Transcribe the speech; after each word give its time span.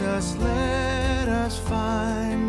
when 0.00 0.20
sins 0.20 0.36
release 0.36 0.36
us, 0.36 0.36
let 0.36 1.28
us 1.28 1.58
find 1.58 2.47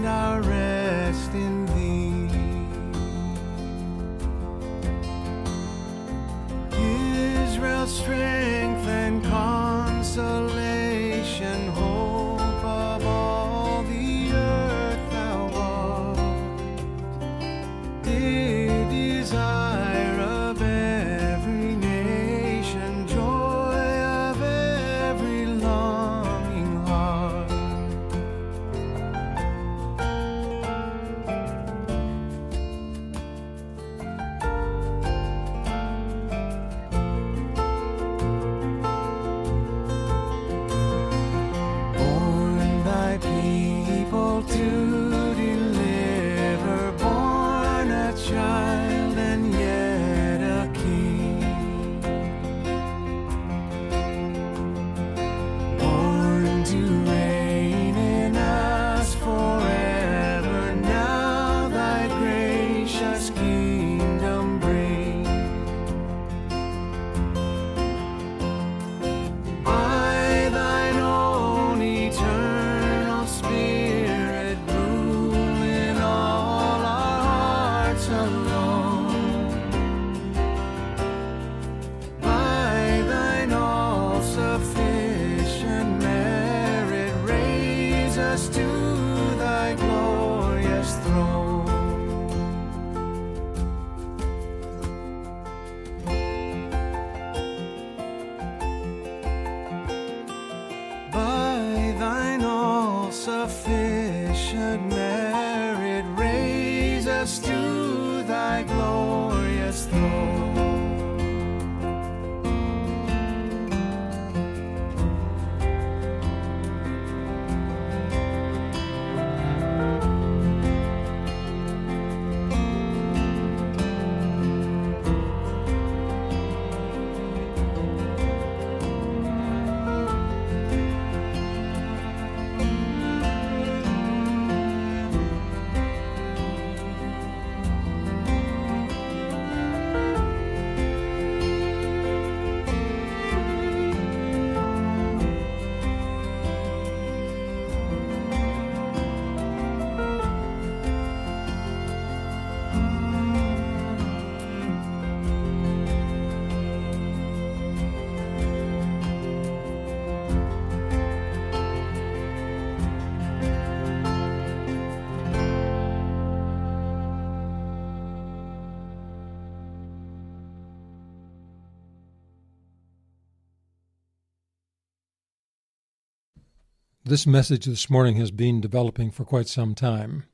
This 177.09 177.25
message 177.25 177.65
this 177.65 177.89
morning 177.89 178.17
has 178.17 178.29
been 178.29 178.61
developing 178.61 179.09
for 179.09 179.25
quite 179.25 179.47
some 179.47 179.73
time. 179.73 180.25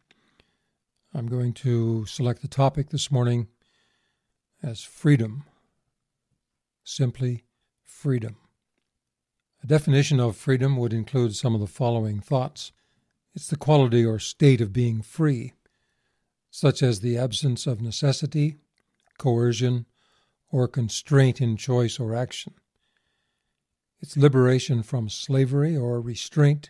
I'm 1.13 1.27
going 1.27 1.53
to 1.53 2.05
select 2.05 2.41
the 2.41 2.49
topic 2.49 2.89
this 2.89 3.09
morning 3.09 3.47
as 4.61 4.81
freedom. 4.81 5.45
Simply 6.83 7.45
freedom. 7.85 8.35
A 9.63 9.67
definition 9.67 10.19
of 10.19 10.35
freedom 10.35 10.75
would 10.75 10.91
include 10.91 11.33
some 11.33 11.55
of 11.55 11.61
the 11.61 11.65
following 11.65 12.19
thoughts 12.19 12.73
it's 13.33 13.47
the 13.47 13.55
quality 13.55 14.03
or 14.03 14.19
state 14.19 14.59
of 14.59 14.73
being 14.73 15.01
free, 15.01 15.53
such 16.51 16.83
as 16.83 16.99
the 16.99 17.17
absence 17.17 17.65
of 17.65 17.79
necessity, 17.79 18.57
coercion, 19.17 19.85
or 20.51 20.67
constraint 20.67 21.39
in 21.39 21.55
choice 21.55 22.01
or 22.01 22.13
action. 22.13 22.53
It's 24.01 24.17
liberation 24.17 24.83
from 24.83 25.09
slavery 25.09 25.75
or 25.75 25.99
restraint 25.99 26.69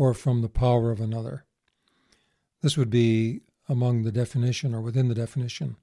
or 0.00 0.14
from 0.14 0.40
the 0.40 0.48
power 0.48 0.90
of 0.90 0.98
another. 0.98 1.44
This 2.62 2.74
would 2.74 2.88
be 2.88 3.42
among 3.68 4.02
the 4.02 4.10
definition 4.10 4.74
or 4.74 4.80
within 4.80 5.08
the 5.08 5.14
definition 5.14 5.76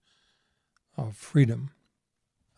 of 0.98 1.16
freedom. 1.16 1.70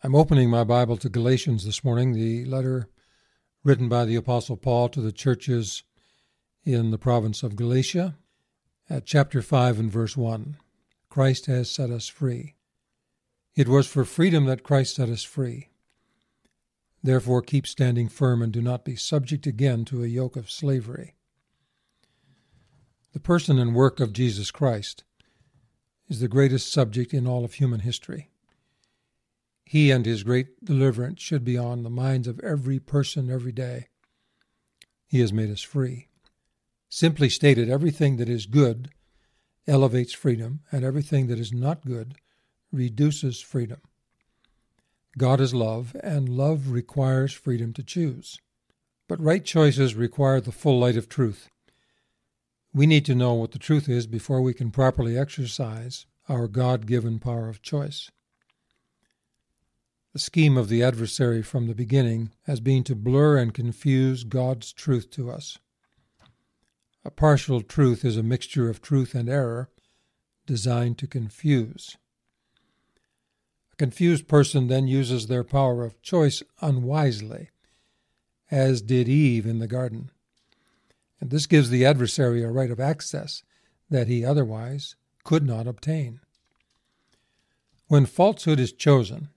I'm 0.02 0.14
opening 0.14 0.48
my 0.48 0.64
Bible 0.64 0.96
to 0.96 1.10
Galatians 1.10 1.66
this 1.66 1.84
morning, 1.84 2.14
the 2.14 2.46
letter 2.46 2.88
written 3.62 3.90
by 3.90 4.06
the 4.06 4.16
Apostle 4.16 4.56
Paul 4.56 4.88
to 4.88 5.02
the 5.02 5.12
churches 5.12 5.82
in 6.64 6.92
the 6.92 6.96
province 6.96 7.42
of 7.42 7.56
Galatia, 7.56 8.16
at 8.88 9.04
chapter 9.04 9.42
5 9.42 9.80
and 9.80 9.92
verse 9.92 10.16
1. 10.16 10.56
Christ 11.10 11.44
has 11.44 11.70
set 11.70 11.90
us 11.90 12.08
free. 12.08 12.54
It 13.54 13.68
was 13.68 13.86
for 13.86 14.06
freedom 14.06 14.46
that 14.46 14.62
Christ 14.62 14.94
set 14.94 15.10
us 15.10 15.24
free. 15.24 15.68
Therefore, 17.02 17.42
keep 17.42 17.66
standing 17.66 18.08
firm 18.08 18.40
and 18.40 18.50
do 18.50 18.62
not 18.62 18.82
be 18.82 18.96
subject 18.96 19.46
again 19.46 19.84
to 19.84 20.02
a 20.02 20.06
yoke 20.06 20.36
of 20.36 20.50
slavery. 20.50 21.16
The 23.12 23.20
person 23.20 23.58
and 23.58 23.74
work 23.74 23.98
of 23.98 24.12
Jesus 24.12 24.50
Christ 24.50 25.02
is 26.08 26.20
the 26.20 26.28
greatest 26.28 26.72
subject 26.72 27.12
in 27.12 27.26
all 27.26 27.44
of 27.44 27.54
human 27.54 27.80
history. 27.80 28.30
He 29.64 29.90
and 29.90 30.06
his 30.06 30.22
great 30.22 30.64
deliverance 30.64 31.20
should 31.20 31.44
be 31.44 31.58
on 31.58 31.82
the 31.82 31.90
minds 31.90 32.28
of 32.28 32.40
every 32.40 32.78
person 32.78 33.30
every 33.30 33.52
day. 33.52 33.88
He 35.06 35.20
has 35.20 35.32
made 35.32 35.50
us 35.50 35.62
free. 35.62 36.08
Simply 36.88 37.28
stated, 37.28 37.68
everything 37.68 38.16
that 38.16 38.28
is 38.28 38.46
good 38.46 38.90
elevates 39.66 40.12
freedom, 40.12 40.60
and 40.72 40.84
everything 40.84 41.26
that 41.28 41.38
is 41.38 41.52
not 41.52 41.84
good 41.84 42.14
reduces 42.72 43.40
freedom. 43.40 43.80
God 45.18 45.40
is 45.40 45.54
love, 45.54 45.96
and 46.02 46.28
love 46.28 46.70
requires 46.70 47.32
freedom 47.32 47.72
to 47.74 47.82
choose. 47.82 48.38
But 49.08 49.20
right 49.20 49.44
choices 49.44 49.94
require 49.94 50.40
the 50.40 50.52
full 50.52 50.78
light 50.78 50.96
of 50.96 51.08
truth. 51.08 51.48
We 52.72 52.86
need 52.86 53.04
to 53.06 53.14
know 53.14 53.34
what 53.34 53.52
the 53.52 53.58
truth 53.58 53.88
is 53.88 54.06
before 54.06 54.40
we 54.40 54.54
can 54.54 54.70
properly 54.70 55.18
exercise 55.18 56.06
our 56.28 56.46
God 56.46 56.86
given 56.86 57.18
power 57.18 57.48
of 57.48 57.62
choice. 57.62 58.10
The 60.12 60.18
scheme 60.18 60.56
of 60.56 60.68
the 60.68 60.82
adversary 60.82 61.42
from 61.42 61.66
the 61.66 61.74
beginning 61.74 62.30
has 62.42 62.60
been 62.60 62.84
to 62.84 62.94
blur 62.94 63.38
and 63.38 63.54
confuse 63.54 64.24
God's 64.24 64.72
truth 64.72 65.10
to 65.12 65.30
us. 65.30 65.58
A 67.04 67.10
partial 67.10 67.62
truth 67.62 68.04
is 68.04 68.16
a 68.16 68.22
mixture 68.22 68.68
of 68.68 68.82
truth 68.82 69.14
and 69.14 69.28
error 69.28 69.70
designed 70.46 70.98
to 70.98 71.06
confuse. 71.06 71.96
A 73.72 73.76
confused 73.76 74.28
person 74.28 74.66
then 74.66 74.86
uses 74.86 75.26
their 75.26 75.44
power 75.44 75.84
of 75.84 76.02
choice 76.02 76.42
unwisely 76.60 77.50
as 78.50 78.82
did 78.82 79.08
Eve 79.08 79.46
in 79.46 79.60
the 79.60 79.68
garden. 79.68 80.10
And 81.20 81.30
this 81.30 81.46
gives 81.46 81.70
the 81.70 81.84
adversary 81.84 82.42
a 82.42 82.50
right 82.50 82.70
of 82.70 82.80
access 82.80 83.42
that 83.90 84.08
he 84.08 84.24
otherwise 84.24 84.96
could 85.24 85.44
not 85.44 85.66
obtain. 85.66 86.20
When 87.88 88.06
falsehood 88.06 88.60
is 88.60 88.72
chosen, 88.72 89.28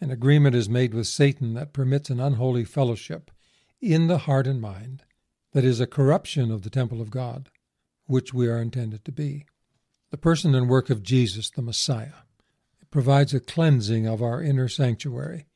an 0.00 0.10
agreement 0.10 0.54
is 0.54 0.68
made 0.68 0.94
with 0.94 1.06
Satan 1.06 1.54
that 1.54 1.72
permits 1.72 2.10
an 2.10 2.20
unholy 2.20 2.64
fellowship 2.64 3.30
in 3.80 4.06
the 4.06 4.18
heart 4.18 4.46
and 4.46 4.60
mind 4.60 5.02
that 5.52 5.64
is 5.64 5.80
a 5.80 5.86
corruption 5.86 6.50
of 6.50 6.62
the 6.62 6.70
temple 6.70 7.00
of 7.00 7.10
God, 7.10 7.48
which 8.06 8.32
we 8.32 8.46
are 8.48 8.60
intended 8.60 9.04
to 9.04 9.12
be. 9.12 9.46
The 10.10 10.18
person 10.18 10.54
and 10.54 10.68
work 10.68 10.90
of 10.90 11.02
Jesus, 11.02 11.50
the 11.50 11.62
Messiah, 11.62 12.22
it 12.80 12.90
provides 12.90 13.34
a 13.34 13.40
cleansing 13.40 14.06
of 14.06 14.22
our 14.22 14.42
inner 14.42 14.68
sanctuary. 14.68 15.46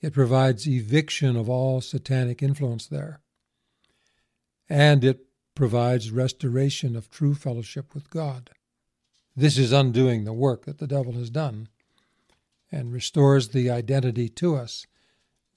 It 0.00 0.12
provides 0.12 0.68
eviction 0.68 1.36
of 1.36 1.48
all 1.48 1.80
satanic 1.80 2.42
influence 2.42 2.86
there. 2.86 3.20
And 4.68 5.04
it 5.04 5.26
provides 5.54 6.10
restoration 6.10 6.96
of 6.96 7.10
true 7.10 7.34
fellowship 7.34 7.94
with 7.94 8.10
God. 8.10 8.50
This 9.34 9.58
is 9.58 9.72
undoing 9.72 10.24
the 10.24 10.32
work 10.32 10.64
that 10.64 10.78
the 10.78 10.86
devil 10.86 11.12
has 11.12 11.30
done 11.30 11.68
and 12.72 12.92
restores 12.92 13.48
the 13.48 13.70
identity 13.70 14.28
to 14.28 14.56
us 14.56 14.86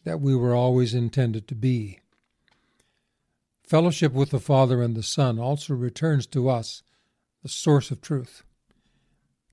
that 0.03 0.21
we 0.21 0.35
were 0.35 0.55
always 0.55 0.93
intended 0.93 1.47
to 1.47 1.55
be. 1.55 1.99
Fellowship 3.63 4.13
with 4.13 4.31
the 4.31 4.39
Father 4.39 4.81
and 4.81 4.95
the 4.95 5.03
Son 5.03 5.39
also 5.39 5.73
returns 5.73 6.25
to 6.27 6.49
us 6.49 6.81
the 7.43 7.49
source 7.49 7.91
of 7.91 8.01
truth, 8.01 8.43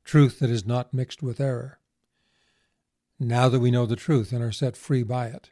truth 0.04 0.38
that 0.38 0.50
is 0.50 0.66
not 0.66 0.94
mixed 0.94 1.22
with 1.22 1.40
error. 1.40 1.78
Now 3.18 3.48
that 3.48 3.60
we 3.60 3.70
know 3.70 3.86
the 3.86 3.96
truth 3.96 4.32
and 4.32 4.42
are 4.42 4.52
set 4.52 4.76
free 4.76 5.02
by 5.02 5.26
it, 5.26 5.50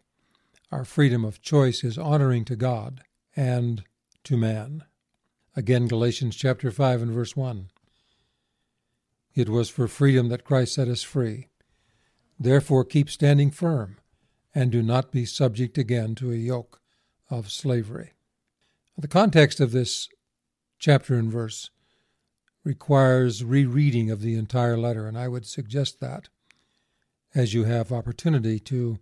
our 0.71 0.85
freedom 0.85 1.25
of 1.25 1.43
choice 1.43 1.85
is 1.85 1.97
honoring 1.97 2.45
to 2.47 2.57
God 2.57 3.03
and 3.37 3.85
to 4.25 4.37
man. 4.37 4.85
Again, 5.55 5.87
Galatians 5.87 6.35
chapter 6.35 6.71
5 6.71 7.03
and 7.03 7.12
verse 7.12 7.37
1. 7.37 7.69
It 9.35 9.49
was 9.49 9.69
for 9.69 9.87
freedom 9.87 10.29
that 10.29 10.44
Christ 10.44 10.75
set 10.75 10.88
us 10.88 11.03
free. 11.03 11.49
Therefore, 12.38 12.85
keep 12.85 13.11
standing 13.11 13.50
firm, 13.50 13.99
and 14.55 14.73
do 14.73 14.82
not 14.82 15.12
be 15.12 15.25
subject 15.25 15.79
again 15.79 16.15
to 16.17 16.32
a 16.32 16.37
yoke 16.37 16.81
of 17.31 17.50
slavery. 17.50 18.12
The 18.97 19.09
context 19.09 19.61
of 19.61 19.73
this 19.73 20.09
chapter 20.79 21.15
and 21.15 21.31
verse 21.31 21.71
requires 22.65 23.44
rereading 23.44 24.11
of 24.11 24.21
the 24.23 24.37
entire 24.37 24.76
letter, 24.76 25.06
and 25.06 25.19
I 25.19 25.29
would 25.29 25.47
suggest 25.47 26.00
that 26.00 26.29
as 27.35 27.53
you 27.53 27.65
have 27.65 27.93
opportunity 27.93 28.59
to 28.61 28.99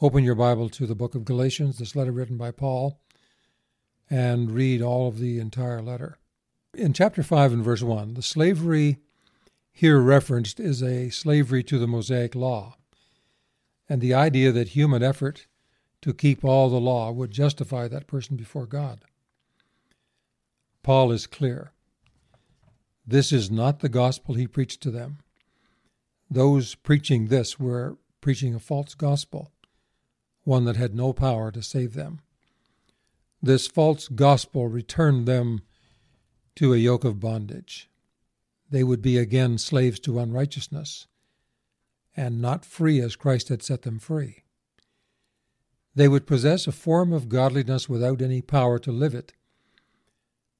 open 0.00 0.24
your 0.24 0.34
Bible 0.34 0.68
to 0.70 0.86
the 0.86 0.94
book 0.94 1.14
of 1.14 1.24
Galatians, 1.24 1.78
this 1.78 1.94
letter 1.94 2.12
written 2.12 2.36
by 2.36 2.50
Paul, 2.50 3.00
and 4.10 4.50
read 4.50 4.82
all 4.82 5.06
of 5.06 5.18
the 5.18 5.38
entire 5.38 5.80
letter. 5.80 6.18
In 6.74 6.92
chapter 6.92 7.22
5 7.22 7.52
and 7.52 7.64
verse 7.64 7.82
1, 7.82 8.14
the 8.14 8.22
slavery 8.22 8.98
here 9.72 10.00
referenced 10.00 10.58
is 10.58 10.82
a 10.82 11.10
slavery 11.10 11.62
to 11.64 11.78
the 11.78 11.86
Mosaic 11.86 12.34
law, 12.34 12.76
and 13.88 14.00
the 14.00 14.12
idea 14.12 14.52
that 14.52 14.70
human 14.70 15.02
effort 15.02 15.46
to 16.02 16.12
keep 16.12 16.44
all 16.44 16.68
the 16.68 16.80
law 16.80 17.10
would 17.12 17.30
justify 17.30 17.86
that 17.88 18.06
person 18.06 18.36
before 18.36 18.66
God. 18.66 19.00
Paul 20.82 21.12
is 21.12 21.26
clear. 21.26 21.72
This 23.06 23.32
is 23.32 23.50
not 23.50 23.80
the 23.80 23.88
gospel 23.88 24.34
he 24.34 24.46
preached 24.46 24.80
to 24.82 24.90
them. 24.90 25.18
Those 26.30 26.74
preaching 26.74 27.26
this 27.26 27.58
were 27.58 27.98
preaching 28.20 28.54
a 28.54 28.60
false 28.60 28.94
gospel, 28.94 29.50
one 30.44 30.64
that 30.64 30.76
had 30.76 30.94
no 30.94 31.12
power 31.12 31.50
to 31.50 31.62
save 31.62 31.94
them. 31.94 32.20
This 33.42 33.66
false 33.66 34.08
gospel 34.08 34.68
returned 34.68 35.26
them 35.26 35.62
to 36.56 36.74
a 36.74 36.78
yoke 36.78 37.04
of 37.04 37.20
bondage 37.20 37.90
they 38.70 38.84
would 38.84 39.02
be 39.02 39.18
again 39.18 39.58
slaves 39.58 39.98
to 40.00 40.20
unrighteousness 40.20 41.06
and 42.16 42.40
not 42.40 42.64
free 42.64 43.00
as 43.00 43.16
Christ 43.16 43.48
had 43.48 43.62
set 43.62 43.82
them 43.82 43.98
free. 43.98 44.44
They 45.94 46.08
would 46.08 46.26
possess 46.26 46.66
a 46.66 46.72
form 46.72 47.12
of 47.12 47.28
godliness 47.28 47.88
without 47.88 48.22
any 48.22 48.40
power 48.40 48.78
to 48.78 48.92
live 48.92 49.14
it. 49.14 49.32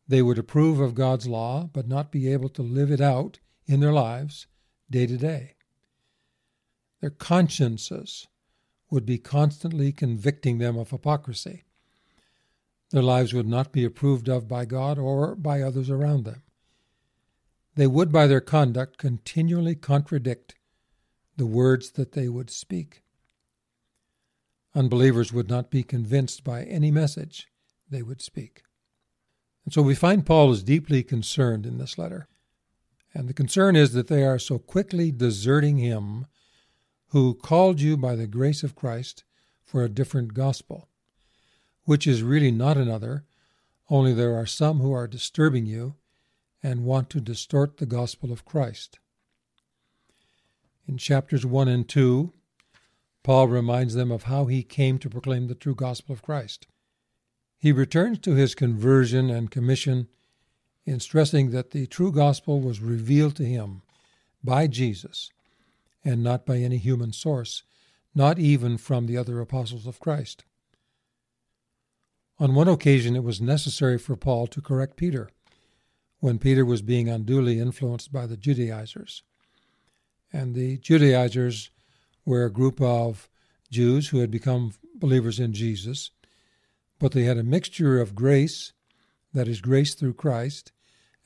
They 0.08 0.22
would 0.22 0.38
approve 0.38 0.80
of 0.80 0.94
God's 0.94 1.28
law, 1.28 1.70
but 1.72 1.86
not 1.86 2.10
be 2.10 2.32
able 2.32 2.48
to 2.50 2.62
live 2.62 2.90
it 2.90 3.00
out 3.00 3.38
in 3.66 3.78
their 3.78 3.92
lives 3.92 4.48
day 4.90 5.06
to 5.06 5.16
day. 5.16 5.54
Their 7.00 7.10
consciences 7.10 8.26
would 8.90 9.06
be 9.06 9.18
constantly 9.18 9.92
convicting 9.92 10.58
them 10.58 10.76
of 10.76 10.90
hypocrisy. 10.90 11.62
Their 12.90 13.02
lives 13.02 13.32
would 13.32 13.48
not 13.48 13.72
be 13.72 13.84
approved 13.84 14.28
of 14.28 14.48
by 14.48 14.64
God 14.64 14.98
or 14.98 15.34
by 15.34 15.62
others 15.62 15.90
around 15.90 16.24
them 16.24 16.42
they 17.80 17.86
would 17.86 18.12
by 18.12 18.26
their 18.26 18.42
conduct 18.42 18.98
continually 18.98 19.74
contradict 19.74 20.54
the 21.38 21.46
words 21.46 21.92
that 21.92 22.12
they 22.12 22.28
would 22.28 22.50
speak. 22.50 23.02
Unbelievers 24.74 25.32
would 25.32 25.48
not 25.48 25.70
be 25.70 25.82
convinced 25.82 26.44
by 26.44 26.64
any 26.64 26.90
message 26.90 27.48
they 27.88 28.02
would 28.02 28.20
speak. 28.20 28.64
And 29.64 29.72
so 29.72 29.80
we 29.80 29.94
find 29.94 30.26
Paul 30.26 30.52
is 30.52 30.62
deeply 30.62 31.02
concerned 31.02 31.64
in 31.64 31.78
this 31.78 31.96
letter. 31.96 32.28
And 33.14 33.30
the 33.30 33.32
concern 33.32 33.76
is 33.76 33.94
that 33.94 34.08
they 34.08 34.24
are 34.24 34.38
so 34.38 34.58
quickly 34.58 35.10
deserting 35.10 35.78
him 35.78 36.26
who 37.12 37.32
called 37.32 37.80
you 37.80 37.96
by 37.96 38.14
the 38.14 38.26
grace 38.26 38.62
of 38.62 38.76
Christ 38.76 39.24
for 39.64 39.82
a 39.82 39.88
different 39.88 40.34
gospel, 40.34 40.89
which 41.90 42.06
is 42.06 42.22
really 42.22 42.52
not 42.52 42.76
another, 42.76 43.24
only 43.88 44.12
there 44.12 44.36
are 44.36 44.46
some 44.46 44.78
who 44.78 44.92
are 44.92 45.08
disturbing 45.08 45.66
you 45.66 45.96
and 46.62 46.84
want 46.84 47.10
to 47.10 47.20
distort 47.20 47.78
the 47.78 47.84
gospel 47.84 48.30
of 48.30 48.44
Christ. 48.44 49.00
In 50.86 50.98
chapters 50.98 51.44
1 51.44 51.66
and 51.66 51.88
2, 51.88 52.32
Paul 53.24 53.48
reminds 53.48 53.94
them 53.94 54.12
of 54.12 54.22
how 54.22 54.44
he 54.44 54.62
came 54.62 55.00
to 55.00 55.10
proclaim 55.10 55.48
the 55.48 55.56
true 55.56 55.74
gospel 55.74 56.12
of 56.12 56.22
Christ. 56.22 56.68
He 57.58 57.72
returns 57.72 58.20
to 58.20 58.36
his 58.36 58.54
conversion 58.54 59.28
and 59.28 59.50
commission 59.50 60.06
in 60.86 61.00
stressing 61.00 61.50
that 61.50 61.72
the 61.72 61.88
true 61.88 62.12
gospel 62.12 62.60
was 62.60 62.78
revealed 62.78 63.34
to 63.34 63.44
him 63.44 63.82
by 64.44 64.68
Jesus 64.68 65.32
and 66.04 66.22
not 66.22 66.46
by 66.46 66.58
any 66.58 66.76
human 66.76 67.12
source, 67.12 67.64
not 68.14 68.38
even 68.38 68.78
from 68.78 69.06
the 69.06 69.16
other 69.16 69.40
apostles 69.40 69.88
of 69.88 69.98
Christ. 69.98 70.44
On 72.40 72.54
one 72.54 72.68
occasion, 72.68 73.16
it 73.16 73.22
was 73.22 73.38
necessary 73.42 73.98
for 73.98 74.16
Paul 74.16 74.46
to 74.46 74.62
correct 74.62 74.96
Peter 74.96 75.28
when 76.20 76.38
Peter 76.38 76.64
was 76.64 76.80
being 76.80 77.06
unduly 77.06 77.60
influenced 77.60 78.10
by 78.10 78.24
the 78.24 78.36
Judaizers. 78.36 79.22
And 80.32 80.54
the 80.54 80.78
Judaizers 80.78 81.70
were 82.24 82.46
a 82.46 82.50
group 82.50 82.80
of 82.80 83.28
Jews 83.70 84.08
who 84.08 84.20
had 84.20 84.30
become 84.30 84.72
believers 84.94 85.38
in 85.38 85.52
Jesus, 85.52 86.12
but 86.98 87.12
they 87.12 87.24
had 87.24 87.36
a 87.36 87.44
mixture 87.44 88.00
of 88.00 88.14
grace, 88.14 88.72
that 89.34 89.46
is, 89.46 89.60
grace 89.60 89.94
through 89.94 90.14
Christ, 90.14 90.72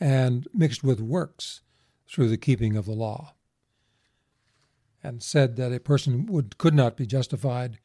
and 0.01 0.49
mixed 0.53 0.83
with 0.83 1.01
works 1.01 1.61
through 2.09 2.29
the 2.29 2.37
keeping 2.37 2.77
of 2.77 2.87
the 2.87 2.93
law, 2.93 3.35
and 5.01 5.23
said 5.23 5.55
that 5.57 5.73
a 5.73 5.79
person 5.79 6.27
would, 6.27 6.59
could 6.59 6.75
not 6.75 6.97
be 6.97 7.07
justified 7.07 7.79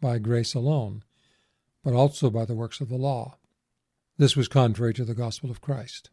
by 0.00 0.18
grace 0.18 0.52
alone, 0.52 1.04
but 1.82 1.94
also 1.94 2.30
by 2.30 2.44
the 2.44 2.54
works 2.54 2.80
of 2.80 2.88
the 2.88 2.96
law. 2.96 3.36
This 4.18 4.36
was 4.36 4.48
contrary 4.48 4.94
to 4.94 5.04
the 5.04 5.14
gospel 5.14 5.50
of 5.50 5.60
Christ. 5.60 6.10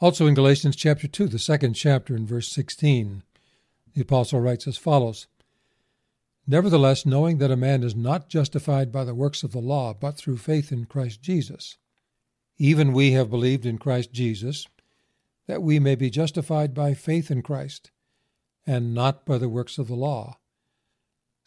Also 0.00 0.26
in 0.26 0.34
Galatians 0.34 0.76
chapter 0.76 1.08
2, 1.08 1.26
the 1.26 1.38
second 1.38 1.74
chapter, 1.74 2.14
in 2.14 2.26
verse 2.26 2.48
16, 2.48 3.22
the 3.94 4.02
apostle 4.02 4.40
writes 4.40 4.66
as 4.66 4.76
follows 4.76 5.26
Nevertheless, 6.46 7.04
knowing 7.04 7.38
that 7.38 7.50
a 7.50 7.56
man 7.56 7.82
is 7.82 7.94
not 7.94 8.28
justified 8.28 8.90
by 8.90 9.04
the 9.04 9.14
works 9.14 9.42
of 9.42 9.52
the 9.52 9.58
law, 9.58 9.92
but 9.92 10.16
through 10.16 10.38
faith 10.38 10.72
in 10.72 10.86
Christ 10.86 11.20
Jesus, 11.20 11.76
even 12.56 12.92
we 12.92 13.12
have 13.12 13.28
believed 13.28 13.66
in 13.66 13.76
Christ 13.76 14.12
Jesus, 14.12 14.66
that 15.46 15.62
we 15.62 15.78
may 15.78 15.94
be 15.94 16.10
justified 16.10 16.74
by 16.74 16.94
faith 16.94 17.30
in 17.30 17.42
Christ, 17.42 17.90
and 18.66 18.94
not 18.94 19.26
by 19.26 19.36
the 19.36 19.48
works 19.48 19.78
of 19.78 19.88
the 19.88 19.94
law, 19.94 20.38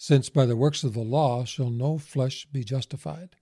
since 0.03 0.31
by 0.31 0.47
the 0.47 0.55
works 0.55 0.83
of 0.83 0.95
the 0.95 1.03
law 1.03 1.45
shall 1.45 1.69
no 1.69 1.99
flesh 1.99 2.47
be 2.51 2.63
justified. 2.63 3.35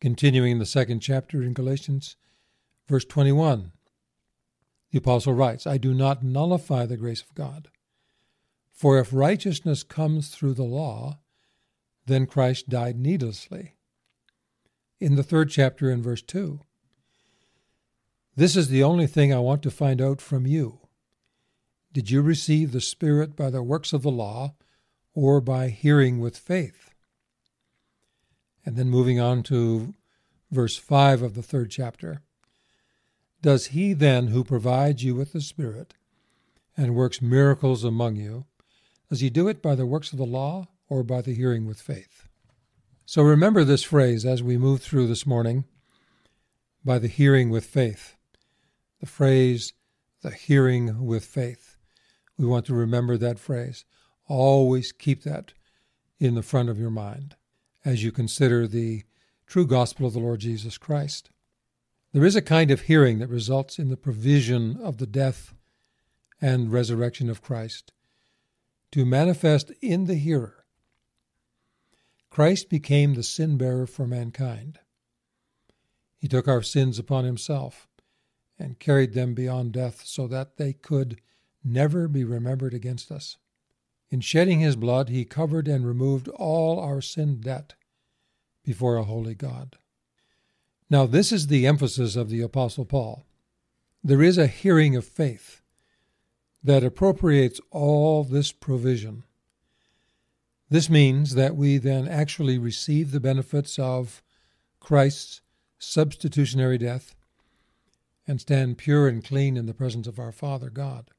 Continuing 0.00 0.52
in 0.52 0.58
the 0.58 0.64
second 0.64 1.00
chapter 1.00 1.42
in 1.42 1.52
Galatians, 1.52 2.16
Verse 2.88 3.04
21, 3.04 3.72
the 4.92 4.98
Apostle 4.98 5.34
writes, 5.34 5.66
I 5.66 5.76
do 5.76 5.92
not 5.92 6.22
nullify 6.22 6.86
the 6.86 6.96
grace 6.96 7.20
of 7.20 7.34
God. 7.34 7.68
For 8.72 8.98
if 8.98 9.12
righteousness 9.12 9.82
comes 9.82 10.30
through 10.30 10.54
the 10.54 10.62
law, 10.62 11.18
then 12.06 12.24
Christ 12.24 12.70
died 12.70 12.98
needlessly. 12.98 13.74
In 15.00 15.16
the 15.16 15.22
third 15.22 15.50
chapter, 15.50 15.90
in 15.90 16.02
verse 16.02 16.22
2, 16.22 16.60
this 18.34 18.56
is 18.56 18.68
the 18.68 18.82
only 18.82 19.06
thing 19.06 19.34
I 19.34 19.38
want 19.40 19.62
to 19.64 19.70
find 19.70 20.00
out 20.00 20.22
from 20.22 20.46
you. 20.46 20.85
Did 21.96 22.10
you 22.10 22.20
receive 22.20 22.72
the 22.72 22.82
Spirit 22.82 23.34
by 23.34 23.48
the 23.48 23.62
works 23.62 23.94
of 23.94 24.02
the 24.02 24.10
law 24.10 24.52
or 25.14 25.40
by 25.40 25.70
hearing 25.70 26.20
with 26.20 26.36
faith? 26.36 26.90
And 28.66 28.76
then 28.76 28.90
moving 28.90 29.18
on 29.18 29.42
to 29.44 29.94
verse 30.50 30.76
5 30.76 31.22
of 31.22 31.32
the 31.32 31.42
third 31.42 31.70
chapter. 31.70 32.20
Does 33.40 33.68
he 33.68 33.94
then 33.94 34.26
who 34.26 34.44
provides 34.44 35.04
you 35.04 35.14
with 35.14 35.32
the 35.32 35.40
Spirit 35.40 35.94
and 36.76 36.94
works 36.94 37.22
miracles 37.22 37.82
among 37.82 38.16
you, 38.16 38.44
does 39.08 39.20
he 39.20 39.30
do 39.30 39.48
it 39.48 39.62
by 39.62 39.74
the 39.74 39.86
works 39.86 40.12
of 40.12 40.18
the 40.18 40.26
law 40.26 40.66
or 40.90 41.02
by 41.02 41.22
the 41.22 41.34
hearing 41.34 41.66
with 41.66 41.80
faith? 41.80 42.28
So 43.06 43.22
remember 43.22 43.64
this 43.64 43.84
phrase 43.84 44.26
as 44.26 44.42
we 44.42 44.58
move 44.58 44.82
through 44.82 45.06
this 45.06 45.24
morning 45.24 45.64
by 46.84 46.98
the 46.98 47.08
hearing 47.08 47.48
with 47.48 47.64
faith. 47.64 48.16
The 49.00 49.06
phrase, 49.06 49.72
the 50.20 50.30
hearing 50.30 51.06
with 51.06 51.24
faith. 51.24 51.65
We 52.38 52.46
want 52.46 52.66
to 52.66 52.74
remember 52.74 53.16
that 53.16 53.38
phrase. 53.38 53.84
Always 54.28 54.92
keep 54.92 55.22
that 55.22 55.52
in 56.18 56.34
the 56.34 56.42
front 56.42 56.68
of 56.68 56.78
your 56.78 56.90
mind 56.90 57.36
as 57.84 58.02
you 58.02 58.12
consider 58.12 58.66
the 58.66 59.04
true 59.46 59.66
gospel 59.66 60.06
of 60.06 60.12
the 60.12 60.18
Lord 60.18 60.40
Jesus 60.40 60.76
Christ. 60.76 61.30
There 62.12 62.24
is 62.24 62.36
a 62.36 62.42
kind 62.42 62.70
of 62.70 62.82
hearing 62.82 63.18
that 63.18 63.28
results 63.28 63.78
in 63.78 63.88
the 63.88 63.96
provision 63.96 64.78
of 64.82 64.98
the 64.98 65.06
death 65.06 65.54
and 66.40 66.72
resurrection 66.72 67.30
of 67.30 67.42
Christ 67.42 67.92
to 68.92 69.04
manifest 69.04 69.70
in 69.80 70.06
the 70.06 70.14
hearer. 70.14 70.64
Christ 72.30 72.68
became 72.68 73.14
the 73.14 73.22
sin 73.22 73.56
bearer 73.56 73.86
for 73.86 74.06
mankind. 74.06 74.78
He 76.16 76.28
took 76.28 76.48
our 76.48 76.62
sins 76.62 76.98
upon 76.98 77.24
himself 77.24 77.88
and 78.58 78.78
carried 78.78 79.12
them 79.12 79.34
beyond 79.34 79.72
death 79.72 80.02
so 80.04 80.26
that 80.28 80.56
they 80.56 80.72
could 80.72 81.20
never 81.66 82.08
be 82.08 82.24
remembered 82.24 82.74
against 82.74 83.10
us. 83.10 83.36
In 84.10 84.20
shedding 84.20 84.60
his 84.60 84.76
blood, 84.76 85.08
he 85.08 85.24
covered 85.24 85.66
and 85.66 85.86
removed 85.86 86.28
all 86.28 86.78
our 86.78 87.00
sin 87.00 87.40
debt 87.40 87.74
before 88.62 88.96
a 88.96 89.04
holy 89.04 89.34
God. 89.34 89.76
Now, 90.88 91.06
this 91.06 91.32
is 91.32 91.48
the 91.48 91.66
emphasis 91.66 92.14
of 92.14 92.30
the 92.30 92.40
Apostle 92.40 92.84
Paul. 92.84 93.26
There 94.04 94.22
is 94.22 94.38
a 94.38 94.46
hearing 94.46 94.94
of 94.94 95.04
faith 95.04 95.62
that 96.62 96.84
appropriates 96.84 97.60
all 97.70 98.22
this 98.22 98.52
provision. 98.52 99.24
This 100.70 100.88
means 100.88 101.34
that 101.34 101.56
we 101.56 101.78
then 101.78 102.06
actually 102.08 102.58
receive 102.58 103.10
the 103.10 103.20
benefits 103.20 103.78
of 103.78 104.22
Christ's 104.80 105.40
substitutionary 105.78 106.78
death 106.78 107.14
and 108.26 108.40
stand 108.40 108.78
pure 108.78 109.08
and 109.08 109.24
clean 109.24 109.56
in 109.56 109.66
the 109.66 109.74
presence 109.74 110.06
of 110.06 110.18
our 110.18 110.32
Father 110.32 110.70
God. 110.70 111.10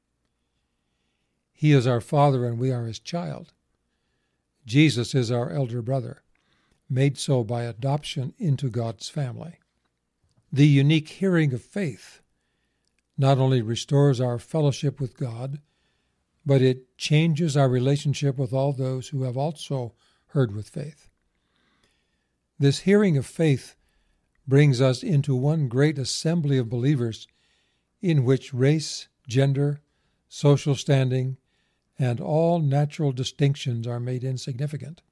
He 1.60 1.72
is 1.72 1.88
our 1.88 2.00
Father 2.00 2.46
and 2.46 2.56
we 2.56 2.70
are 2.70 2.84
His 2.84 3.00
child. 3.00 3.52
Jesus 4.64 5.12
is 5.12 5.32
our 5.32 5.50
elder 5.50 5.82
brother, 5.82 6.22
made 6.88 7.18
so 7.18 7.42
by 7.42 7.64
adoption 7.64 8.32
into 8.38 8.70
God's 8.70 9.08
family. 9.08 9.58
The 10.52 10.68
unique 10.68 11.08
hearing 11.08 11.52
of 11.52 11.60
faith 11.60 12.20
not 13.16 13.38
only 13.38 13.60
restores 13.60 14.20
our 14.20 14.38
fellowship 14.38 15.00
with 15.00 15.18
God, 15.18 15.58
but 16.46 16.62
it 16.62 16.96
changes 16.96 17.56
our 17.56 17.68
relationship 17.68 18.38
with 18.38 18.52
all 18.52 18.72
those 18.72 19.08
who 19.08 19.24
have 19.24 19.36
also 19.36 19.94
heard 20.26 20.54
with 20.54 20.68
faith. 20.68 21.10
This 22.56 22.82
hearing 22.82 23.16
of 23.16 23.26
faith 23.26 23.74
brings 24.46 24.80
us 24.80 25.02
into 25.02 25.34
one 25.34 25.66
great 25.66 25.98
assembly 25.98 26.56
of 26.56 26.70
believers 26.70 27.26
in 28.00 28.24
which 28.24 28.54
race, 28.54 29.08
gender, 29.26 29.80
social 30.28 30.76
standing, 30.76 31.36
and 31.98 32.20
all 32.20 32.60
natural 32.60 33.12
distinctions 33.12 33.86
are 33.86 34.00
made 34.00 34.22
insignificant. 34.22 35.02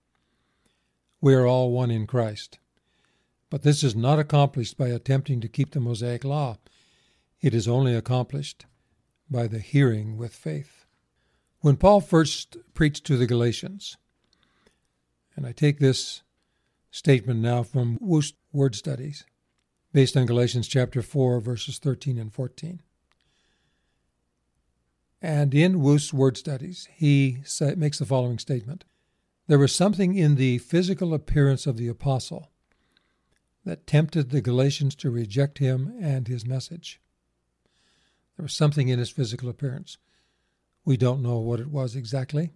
We 1.20 1.34
are 1.34 1.46
all 1.46 1.72
one 1.72 1.90
in 1.90 2.06
Christ. 2.06 2.58
But 3.50 3.62
this 3.62 3.82
is 3.82 3.96
not 3.96 4.18
accomplished 4.18 4.76
by 4.76 4.88
attempting 4.88 5.40
to 5.40 5.48
keep 5.48 5.72
the 5.72 5.80
Mosaic 5.80 6.24
Law. 6.24 6.58
It 7.40 7.54
is 7.54 7.68
only 7.68 7.94
accomplished 7.94 8.66
by 9.30 9.46
the 9.46 9.58
hearing 9.58 10.16
with 10.16 10.34
faith. 10.34 10.86
When 11.60 11.76
Paul 11.76 12.00
first 12.00 12.56
preached 12.74 13.04
to 13.06 13.16
the 13.16 13.26
Galatians, 13.26 13.96
and 15.34 15.46
I 15.46 15.52
take 15.52 15.78
this 15.78 16.22
statement 16.90 17.40
now 17.40 17.62
from 17.62 17.98
Wuest 17.98 18.34
Word 18.52 18.74
Studies, 18.74 19.24
based 19.92 20.16
on 20.16 20.26
Galatians 20.26 20.68
chapter 20.68 21.02
4, 21.02 21.40
verses 21.40 21.78
13 21.78 22.18
and 22.18 22.32
14. 22.32 22.82
And 25.26 25.54
in 25.54 25.80
Wuest's 25.80 26.14
word 26.14 26.36
studies, 26.36 26.88
he 26.94 27.38
makes 27.76 27.98
the 27.98 28.06
following 28.06 28.38
statement 28.38 28.84
There 29.48 29.58
was 29.58 29.74
something 29.74 30.14
in 30.14 30.36
the 30.36 30.58
physical 30.58 31.12
appearance 31.12 31.66
of 31.66 31.76
the 31.76 31.88
apostle 31.88 32.52
that 33.64 33.88
tempted 33.88 34.30
the 34.30 34.40
Galatians 34.40 34.94
to 34.94 35.10
reject 35.10 35.58
him 35.58 35.92
and 36.00 36.28
his 36.28 36.46
message. 36.46 37.00
There 38.36 38.44
was 38.44 38.52
something 38.52 38.86
in 38.86 39.00
his 39.00 39.10
physical 39.10 39.48
appearance. 39.48 39.98
We 40.84 40.96
don't 40.96 41.24
know 41.24 41.38
what 41.38 41.58
it 41.58 41.72
was 41.72 41.96
exactly. 41.96 42.52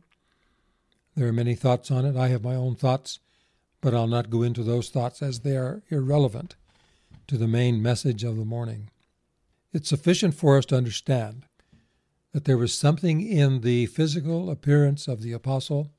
There 1.16 1.26
are 1.26 1.32
many 1.32 1.56
thoughts 1.56 1.90
on 1.90 2.04
it. 2.04 2.16
I 2.16 2.28
have 2.28 2.44
my 2.44 2.54
own 2.54 2.76
thoughts, 2.76 3.18
but 3.80 3.94
I'll 3.94 4.06
not 4.06 4.30
go 4.30 4.44
into 4.44 4.62
those 4.62 4.90
thoughts 4.90 5.22
as 5.22 5.40
they 5.40 5.56
are 5.56 5.82
irrelevant 5.88 6.54
to 7.26 7.36
the 7.36 7.48
main 7.48 7.82
message 7.82 8.22
of 8.22 8.36
the 8.36 8.44
morning. 8.44 8.90
It's 9.72 9.88
sufficient 9.88 10.36
for 10.36 10.56
us 10.56 10.66
to 10.66 10.76
understand 10.76 11.46
that 12.32 12.44
there 12.44 12.58
was 12.58 12.76
something 12.76 13.20
in 13.20 13.60
the 13.60 13.86
physical 13.86 14.50
appearance 14.50 15.08
of 15.08 15.22
the 15.22 15.32
apostle 15.32 15.90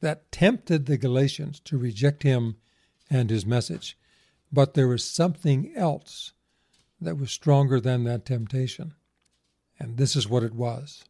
that 0.00 0.30
tempted 0.30 0.86
the 0.86 0.98
Galatians 0.98 1.60
to 1.60 1.78
reject 1.78 2.22
him 2.22 2.56
and 3.08 3.30
his 3.30 3.46
message. 3.46 3.96
But 4.52 4.74
there 4.74 4.88
was 4.88 5.04
something 5.04 5.72
else 5.74 6.32
that 7.00 7.16
was 7.18 7.30
stronger 7.30 7.80
than 7.80 8.04
that 8.04 8.24
temptation. 8.24 8.94
And 9.78 9.96
this 9.96 10.16
is 10.16 10.28
what 10.28 10.42
it 10.42 10.54
was. 10.54 11.04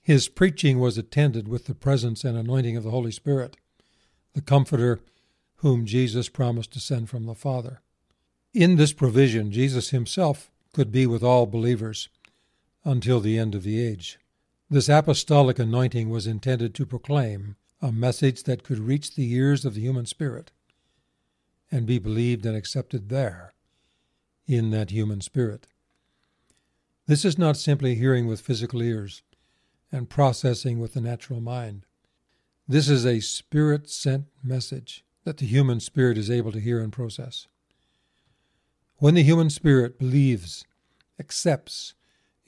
His 0.00 0.28
preaching 0.28 0.78
was 0.78 0.98
attended 0.98 1.48
with 1.48 1.66
the 1.66 1.74
presence 1.74 2.24
and 2.24 2.36
anointing 2.36 2.76
of 2.76 2.84
the 2.84 2.90
Holy 2.90 3.10
Spirit, 3.10 3.56
the 4.34 4.42
Comforter 4.42 5.00
whom 5.56 5.86
Jesus 5.86 6.28
promised 6.28 6.72
to 6.72 6.80
send 6.80 7.08
from 7.08 7.24
the 7.24 7.34
Father. 7.34 7.80
In 8.52 8.76
this 8.76 8.92
provision, 8.92 9.50
Jesus 9.50 9.90
himself 9.90 10.50
could 10.72 10.92
be 10.92 11.06
with 11.06 11.22
all 11.22 11.46
believers 11.46 12.08
until 12.84 13.20
the 13.20 13.38
end 13.38 13.54
of 13.54 13.62
the 13.62 13.80
age. 13.80 14.18
This 14.70 14.88
apostolic 14.88 15.58
anointing 15.58 16.10
was 16.10 16.26
intended 16.26 16.74
to 16.74 16.86
proclaim 16.86 17.56
a 17.80 17.92
message 17.92 18.44
that 18.44 18.62
could 18.62 18.78
reach 18.78 19.14
the 19.14 19.32
ears 19.32 19.64
of 19.64 19.74
the 19.74 19.80
human 19.80 20.06
spirit 20.06 20.52
and 21.70 21.86
be 21.86 21.98
believed 21.98 22.46
and 22.46 22.56
accepted 22.56 23.08
there 23.08 23.54
in 24.46 24.70
that 24.70 24.90
human 24.90 25.20
spirit. 25.20 25.66
This 27.06 27.24
is 27.24 27.36
not 27.36 27.56
simply 27.56 27.94
hearing 27.94 28.26
with 28.26 28.40
physical 28.40 28.82
ears 28.82 29.22
and 29.92 30.08
processing 30.08 30.78
with 30.78 30.94
the 30.94 31.00
natural 31.00 31.40
mind. 31.40 31.84
This 32.66 32.88
is 32.88 33.04
a 33.04 33.20
spirit 33.20 33.90
sent 33.90 34.26
message 34.42 35.04
that 35.24 35.36
the 35.36 35.46
human 35.46 35.80
spirit 35.80 36.16
is 36.16 36.30
able 36.30 36.52
to 36.52 36.60
hear 36.60 36.80
and 36.80 36.92
process. 36.92 37.46
When 38.96 39.14
the 39.14 39.22
human 39.22 39.50
spirit 39.50 39.98
believes, 39.98 40.64
accepts, 41.18 41.94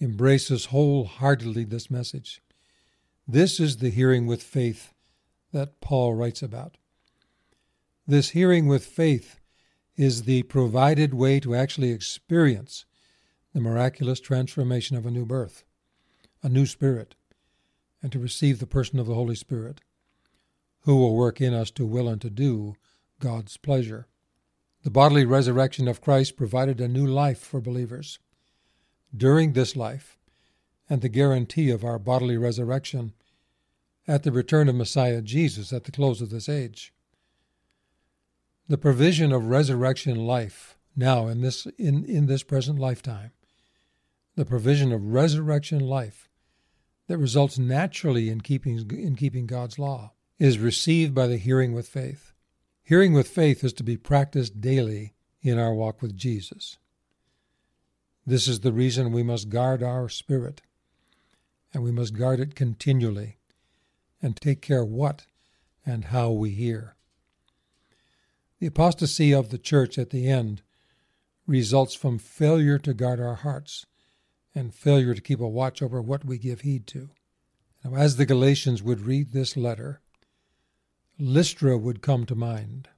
embraces 0.00 0.66
wholeheartedly 0.66 1.64
this 1.64 1.90
message. 1.90 2.42
This 3.26 3.58
is 3.58 3.78
the 3.78 3.90
hearing 3.90 4.26
with 4.26 4.42
faith 4.42 4.92
that 5.52 5.80
Paul 5.80 6.14
writes 6.14 6.42
about. 6.42 6.76
This 8.06 8.30
hearing 8.30 8.66
with 8.66 8.86
faith 8.86 9.40
is 9.96 10.22
the 10.22 10.42
provided 10.44 11.14
way 11.14 11.40
to 11.40 11.54
actually 11.54 11.90
experience 11.90 12.84
the 13.52 13.60
miraculous 13.60 14.20
transformation 14.20 14.96
of 14.96 15.06
a 15.06 15.10
new 15.10 15.24
birth, 15.24 15.64
a 16.42 16.48
new 16.48 16.66
spirit, 16.66 17.14
and 18.02 18.12
to 18.12 18.18
receive 18.18 18.58
the 18.58 18.66
person 18.66 18.98
of 18.98 19.06
the 19.06 19.14
Holy 19.14 19.34
Spirit, 19.34 19.80
who 20.80 20.96
will 20.96 21.16
work 21.16 21.40
in 21.40 21.54
us 21.54 21.70
to 21.72 21.86
will 21.86 22.08
and 22.08 22.20
to 22.20 22.30
do 22.30 22.76
God's 23.18 23.56
pleasure. 23.56 24.06
The 24.84 24.90
bodily 24.90 25.24
resurrection 25.24 25.88
of 25.88 26.02
Christ 26.02 26.36
provided 26.36 26.80
a 26.80 26.86
new 26.86 27.06
life 27.06 27.38
for 27.38 27.60
believers 27.60 28.18
during 29.16 29.52
this 29.52 29.76
life 29.76 30.18
and 30.88 31.00
the 31.00 31.08
guarantee 31.08 31.70
of 31.70 31.84
our 31.84 31.98
bodily 31.98 32.36
resurrection 32.36 33.12
at 34.08 34.22
the 34.22 34.32
return 34.32 34.68
of 34.68 34.74
Messiah 34.74 35.20
Jesus 35.20 35.72
at 35.72 35.84
the 35.84 35.92
close 35.92 36.22
of 36.22 36.30
this 36.30 36.48
age. 36.48 36.92
The 38.68 38.78
provision 38.78 39.32
of 39.32 39.46
resurrection 39.46 40.16
life 40.26 40.76
now 40.96 41.26
in 41.26 41.40
this 41.40 41.66
in, 41.78 42.04
in 42.04 42.26
this 42.26 42.42
present 42.42 42.78
lifetime, 42.78 43.32
the 44.34 44.44
provision 44.44 44.92
of 44.92 45.12
resurrection 45.12 45.80
life 45.80 46.28
that 47.06 47.18
results 47.18 47.58
naturally 47.58 48.28
in 48.28 48.40
keeping 48.40 48.90
in 48.90 49.14
keeping 49.14 49.46
God's 49.46 49.78
law 49.78 50.12
is 50.38 50.58
received 50.58 51.14
by 51.14 51.26
the 51.26 51.38
hearing 51.38 51.72
with 51.72 51.88
faith. 51.88 52.32
Hearing 52.82 53.12
with 53.12 53.28
faith 53.28 53.64
is 53.64 53.72
to 53.74 53.82
be 53.82 53.96
practiced 53.96 54.60
daily 54.60 55.14
in 55.42 55.58
our 55.58 55.74
walk 55.74 56.02
with 56.02 56.16
Jesus. 56.16 56.78
This 58.26 58.48
is 58.48 58.60
the 58.60 58.72
reason 58.72 59.12
we 59.12 59.22
must 59.22 59.50
guard 59.50 59.84
our 59.84 60.08
spirit, 60.08 60.60
and 61.72 61.84
we 61.84 61.92
must 61.92 62.14
guard 62.14 62.40
it 62.40 62.56
continually, 62.56 63.38
and 64.20 64.36
take 64.36 64.60
care 64.60 64.84
what 64.84 65.26
and 65.84 66.06
how 66.06 66.32
we 66.32 66.50
hear. 66.50 66.96
The 68.58 68.66
apostasy 68.66 69.32
of 69.32 69.50
the 69.50 69.58
church 69.58 69.96
at 69.96 70.10
the 70.10 70.28
end 70.28 70.62
results 71.46 71.94
from 71.94 72.18
failure 72.18 72.78
to 72.78 72.94
guard 72.94 73.20
our 73.20 73.36
hearts 73.36 73.86
and 74.54 74.74
failure 74.74 75.14
to 75.14 75.20
keep 75.20 75.38
a 75.38 75.46
watch 75.46 75.80
over 75.80 76.02
what 76.02 76.24
we 76.24 76.38
give 76.38 76.62
heed 76.62 76.88
to. 76.88 77.10
Now, 77.84 77.94
as 77.94 78.16
the 78.16 78.26
Galatians 78.26 78.82
would 78.82 79.02
read 79.02 79.32
this 79.32 79.56
letter, 79.56 80.00
Lystra 81.18 81.78
would 81.78 82.02
come 82.02 82.26
to 82.26 82.34
mind. 82.34 82.88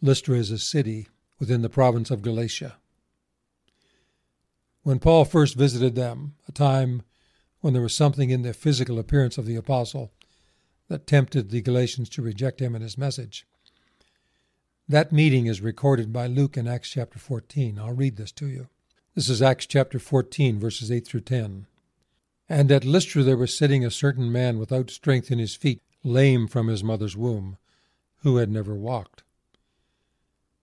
Lystra 0.00 0.36
is 0.36 0.52
a 0.52 0.58
city 0.58 1.08
within 1.40 1.62
the 1.62 1.68
province 1.68 2.12
of 2.12 2.22
Galatia. 2.22 2.76
When 4.86 5.00
Paul 5.00 5.24
first 5.24 5.56
visited 5.56 5.96
them, 5.96 6.36
a 6.46 6.52
time 6.52 7.02
when 7.60 7.72
there 7.72 7.82
was 7.82 7.92
something 7.92 8.30
in 8.30 8.42
the 8.42 8.54
physical 8.54 9.00
appearance 9.00 9.36
of 9.36 9.44
the 9.44 9.56
apostle 9.56 10.12
that 10.86 11.08
tempted 11.08 11.50
the 11.50 11.60
Galatians 11.60 12.08
to 12.10 12.22
reject 12.22 12.62
him 12.62 12.72
and 12.72 12.84
his 12.84 12.96
message, 12.96 13.48
that 14.88 15.10
meeting 15.10 15.46
is 15.46 15.60
recorded 15.60 16.12
by 16.12 16.28
Luke 16.28 16.56
in 16.56 16.68
Acts 16.68 16.90
chapter 16.90 17.18
14. 17.18 17.80
I'll 17.80 17.94
read 17.94 18.16
this 18.16 18.30
to 18.30 18.46
you. 18.46 18.68
This 19.16 19.28
is 19.28 19.42
Acts 19.42 19.66
chapter 19.66 19.98
14, 19.98 20.60
verses 20.60 20.92
8 20.92 21.04
through 21.04 21.22
10. 21.22 21.66
And 22.48 22.70
at 22.70 22.84
Lystra 22.84 23.24
there 23.24 23.36
was 23.36 23.58
sitting 23.58 23.84
a 23.84 23.90
certain 23.90 24.30
man 24.30 24.56
without 24.56 24.90
strength 24.90 25.32
in 25.32 25.40
his 25.40 25.56
feet, 25.56 25.82
lame 26.04 26.46
from 26.46 26.68
his 26.68 26.84
mother's 26.84 27.16
womb, 27.16 27.56
who 28.18 28.36
had 28.36 28.52
never 28.52 28.76
walked. 28.76 29.24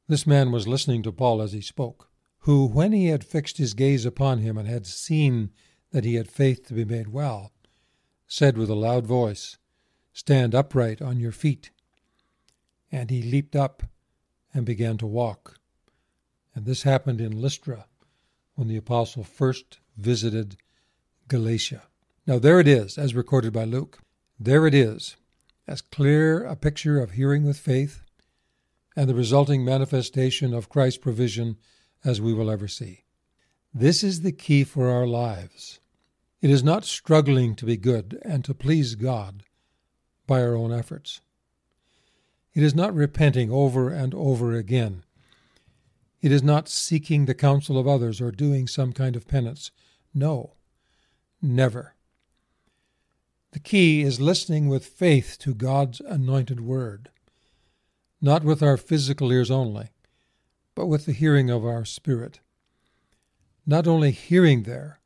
This 0.08 0.26
man 0.26 0.54
was 0.54 0.66
listening 0.66 1.04
to 1.04 1.12
Paul 1.12 1.42
as 1.42 1.52
he 1.52 1.60
spoke, 1.60 2.08
who, 2.44 2.66
when 2.66 2.92
he 2.92 3.08
had 3.08 3.24
fixed 3.24 3.58
his 3.58 3.74
gaze 3.74 4.06
upon 4.06 4.40
him 4.40 4.58
and 4.58 4.68
had 4.68 4.86
seen 4.86 5.50
that 5.92 6.04
he 6.04 6.16
had 6.16 6.30
faith 6.30 6.68
to 6.68 6.74
be 6.74 6.84
made 6.84 7.08
well, 7.08 7.54
said 8.28 8.58
with 8.58 8.70
a 8.70 8.76
loud 8.76 9.06
voice, 9.08 9.58
Stand 10.12 10.54
upright 10.54 11.02
on 11.02 11.20
your 11.20 11.32
feet. 11.32 11.72
And 12.92 13.10
he 13.10 13.22
leaped 13.22 13.56
up 13.56 13.84
and 14.54 14.66
began 14.66 14.98
to 14.98 15.08
walk. 15.08 15.58
And 16.54 16.66
this 16.66 16.84
happened 16.84 17.22
in 17.22 17.42
Lystra 17.42 17.86
when 18.56 18.68
the 18.68 18.78
apostle 18.78 19.24
first 19.24 19.80
visited 19.98 20.58
Galatia. 21.30 21.84
Now, 22.28 22.40
there 22.40 22.60
it 22.60 22.68
is, 22.68 22.98
as 22.98 23.16
recorded 23.16 23.54
by 23.54 23.64
Luke. 23.64 24.00
There 24.38 24.68
it 24.68 24.74
is, 24.74 25.16
as 25.66 25.82
clear 25.82 26.44
a 26.44 26.58
picture 26.58 27.00
of 27.00 27.12
hearing 27.12 27.46
with 27.46 27.58
faith 27.58 28.02
and 28.98 29.10
the 29.10 29.16
resulting 29.16 29.64
manifestation 29.64 30.54
of 30.54 30.70
Christ's 30.70 31.00
provision 31.00 31.58
as 32.04 32.22
we 32.22 32.34
will 32.34 32.52
ever 32.52 32.68
see. 32.68 33.04
This 33.74 34.04
is 34.04 34.22
the 34.22 34.32
key 34.32 34.64
for 34.64 34.90
our 34.90 35.08
lives. 35.08 35.80
It 36.42 36.50
is 36.50 36.64
not 36.64 36.86
struggling 36.86 37.56
to 37.56 37.66
be 37.66 37.78
good 37.78 38.20
and 38.24 38.44
to 38.46 38.54
please 38.54 38.96
God 38.96 39.44
by 40.28 40.42
our 40.42 40.56
own 40.56 40.72
efforts. 40.72 41.22
It 42.54 42.62
is 42.62 42.76
not 42.76 42.94
repenting 42.94 43.50
over 43.50 43.90
and 43.90 44.14
over 44.14 44.54
again. 44.54 45.04
It 46.22 46.32
is 46.32 46.44
not 46.44 46.70
seeking 46.70 47.26
the 47.26 47.34
counsel 47.34 47.78
of 47.80 47.88
others 47.88 48.22
or 48.22 48.32
doing 48.32 48.68
some 48.68 48.94
kind 48.94 49.16
of 49.16 49.28
penance. 49.28 49.72
No, 50.14 50.54
never. 51.42 51.96
The 53.54 53.60
key 53.60 54.02
is 54.02 54.20
listening 54.20 54.68
with 54.68 54.86
faith 54.86 55.38
to 55.40 55.54
God's 55.54 56.00
anointed 56.02 56.60
word, 56.60 57.10
not 58.22 58.44
with 58.44 58.62
our 58.62 58.78
physical 58.78 59.32
ears 59.32 59.50
only, 59.50 59.90
but 60.76 60.88
with 60.88 61.06
the 61.06 61.14
hearing 61.14 61.50
of 61.50 61.66
our 61.66 61.86
spirit. 61.86 62.40
Not 63.66 63.88
only 63.88 64.12
hearing 64.12 64.64
there, 64.64 65.00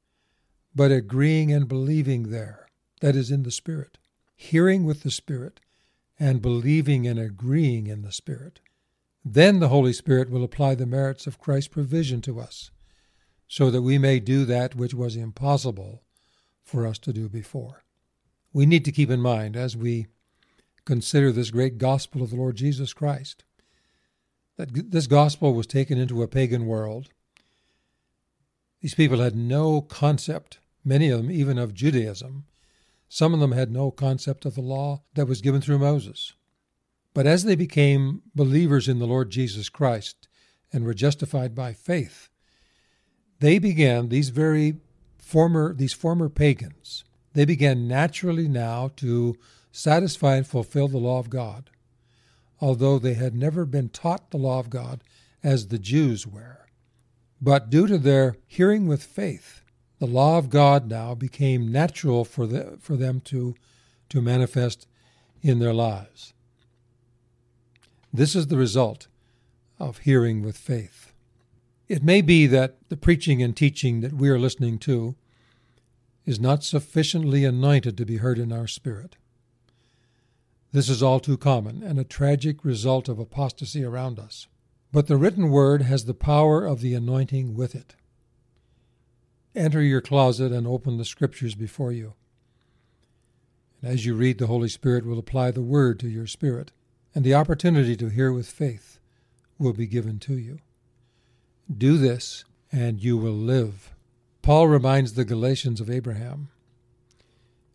but 0.73 0.91
agreeing 0.91 1.51
and 1.51 1.67
believing 1.67 2.29
there, 2.29 2.67
that 3.01 3.15
is 3.15 3.31
in 3.31 3.43
the 3.43 3.51
spirit. 3.51 3.97
Hearing 4.35 4.83
with 4.83 5.03
the 5.03 5.11
spirit 5.11 5.59
and 6.19 6.41
believing 6.41 7.07
and 7.07 7.19
agreeing 7.19 7.87
in 7.87 8.01
the 8.01 8.11
spirit. 8.11 8.61
Then 9.23 9.59
the 9.59 9.69
Holy 9.69 9.93
Spirit 9.93 10.29
will 10.29 10.43
apply 10.43 10.75
the 10.75 10.85
merits 10.85 11.27
of 11.27 11.39
Christ's 11.39 11.67
provision 11.67 12.21
to 12.21 12.39
us, 12.39 12.71
so 13.47 13.69
that 13.69 13.81
we 13.81 13.97
may 13.97 14.19
do 14.19 14.45
that 14.45 14.75
which 14.75 14.93
was 14.93 15.15
impossible 15.15 16.03
for 16.63 16.87
us 16.87 16.97
to 16.99 17.13
do 17.13 17.27
before. 17.29 17.83
We 18.53 18.65
need 18.65 18.85
to 18.85 18.91
keep 18.91 19.09
in 19.09 19.19
mind 19.19 19.55
as 19.55 19.75
we 19.75 20.07
consider 20.85 21.31
this 21.31 21.51
great 21.51 21.77
gospel 21.77 22.23
of 22.23 22.29
the 22.29 22.37
Lord 22.37 22.55
Jesus 22.55 22.93
Christ 22.93 23.43
that 24.57 24.91
this 24.91 25.07
gospel 25.07 25.53
was 25.53 25.67
taken 25.67 25.97
into 25.97 26.21
a 26.21 26.27
pagan 26.27 26.65
world. 26.65 27.09
These 28.81 28.95
people 28.95 29.19
had 29.19 29.35
no 29.35 29.81
concept, 29.81 30.59
many 30.83 31.09
of 31.09 31.21
them 31.21 31.31
even 31.31 31.57
of 31.57 31.73
Judaism. 31.73 32.45
Some 33.07 33.33
of 33.33 33.39
them 33.39 33.53
had 33.53 33.71
no 33.71 33.91
concept 33.91 34.45
of 34.45 34.55
the 34.55 34.61
law 34.61 35.03
that 35.13 35.27
was 35.27 35.41
given 35.41 35.61
through 35.61 35.79
Moses. 35.79 36.33
But 37.13 37.25
as 37.25 37.43
they 37.43 37.55
became 37.55 38.21
believers 38.35 38.87
in 38.87 38.99
the 38.99 39.07
Lord 39.07 39.29
Jesus 39.29 39.69
Christ 39.69 40.27
and 40.73 40.83
were 40.83 40.93
justified 40.93 41.55
by 41.55 41.73
faith, 41.73 42.29
they 43.39 43.59
began 43.59 44.09
these 44.09 44.29
very 44.29 44.77
former 45.17 45.73
these 45.73 45.93
former 45.93 46.29
pagans, 46.29 47.03
they 47.33 47.45
began 47.45 47.87
naturally 47.87 48.47
now 48.47 48.89
to 48.95 49.35
satisfy 49.71 50.37
and 50.37 50.47
fulfill 50.47 50.87
the 50.87 50.97
law 50.97 51.19
of 51.19 51.29
God 51.29 51.69
although 52.59 52.99
they 52.99 53.13
had 53.13 53.35
never 53.35 53.65
been 53.65 53.89
taught 53.89 54.31
the 54.31 54.37
law 54.37 54.59
of 54.59 54.69
God 54.69 55.03
as 55.43 55.67
the 55.67 55.79
Jews 55.79 56.25
were. 56.25 56.67
But 57.41 57.69
due 57.69 57.87
to 57.87 57.97
their 57.97 58.35
hearing 58.47 58.87
with 58.87 59.03
faith, 59.03 59.61
the 59.99 60.07
law 60.07 60.37
of 60.37 60.49
God 60.49 60.87
now 60.87 61.15
became 61.15 61.71
natural 61.71 62.25
for, 62.25 62.47
the, 62.47 62.77
for 62.79 62.95
them 62.95 63.21
to, 63.21 63.55
to 64.09 64.21
manifest 64.21 64.87
in 65.41 65.59
their 65.59 65.73
lives. 65.73 66.33
This 68.13 68.35
is 68.35 68.47
the 68.47 68.57
result 68.57 69.07
of 69.79 69.99
hearing 69.99 70.41
with 70.41 70.57
faith. 70.57 71.13
It 71.87 72.03
may 72.03 72.21
be 72.21 72.47
that 72.47 72.77
the 72.89 72.97
preaching 72.97 73.41
and 73.41 73.55
teaching 73.55 74.01
that 74.01 74.13
we 74.13 74.29
are 74.29 74.39
listening 74.39 74.77
to 74.79 75.15
is 76.25 76.39
not 76.39 76.63
sufficiently 76.63 77.45
anointed 77.45 77.97
to 77.97 78.05
be 78.05 78.17
heard 78.17 78.39
in 78.39 78.51
our 78.51 78.67
spirit. 78.67 79.15
This 80.71 80.89
is 80.89 81.01
all 81.01 81.19
too 81.19 81.37
common 81.37 81.81
and 81.81 81.97
a 81.97 82.03
tragic 82.03 82.63
result 82.65 83.07
of 83.07 83.19
apostasy 83.19 83.83
around 83.83 84.19
us. 84.19 84.47
But 84.91 85.07
the 85.07 85.17
written 85.17 85.49
word 85.49 85.81
has 85.81 86.05
the 86.05 86.13
power 86.13 86.65
of 86.65 86.81
the 86.81 86.93
anointing 86.93 87.55
with 87.55 87.75
it. 87.75 87.95
Enter 89.55 89.81
your 89.81 90.01
closet 90.01 90.51
and 90.51 90.67
open 90.67 90.97
the 90.97 91.05
scriptures 91.05 91.55
before 91.55 91.91
you. 91.91 92.13
And 93.81 93.91
as 93.91 94.05
you 94.05 94.15
read, 94.15 94.37
the 94.37 94.47
Holy 94.47 94.69
Spirit 94.69 95.05
will 95.05 95.19
apply 95.19 95.51
the 95.51 95.61
word 95.61 95.99
to 95.99 96.09
your 96.09 96.27
spirit, 96.27 96.71
and 97.15 97.23
the 97.23 97.33
opportunity 97.33 97.95
to 97.95 98.09
hear 98.09 98.31
with 98.31 98.47
faith 98.47 98.99
will 99.57 99.73
be 99.73 99.87
given 99.87 100.19
to 100.19 100.37
you. 100.37 100.59
Do 101.75 101.97
this, 101.97 102.45
and 102.71 103.01
you 103.01 103.17
will 103.17 103.33
live. 103.33 103.93
Paul 104.41 104.67
reminds 104.67 105.13
the 105.13 105.25
Galatians 105.25 105.81
of 105.81 105.89
Abraham. 105.89 106.49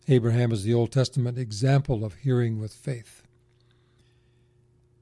Abraham 0.07 0.51
is 0.51 0.63
the 0.63 0.73
Old 0.73 0.91
Testament 0.91 1.37
example 1.37 2.03
of 2.03 2.15
hearing 2.15 2.59
with 2.59 2.73
faith. 2.73 3.23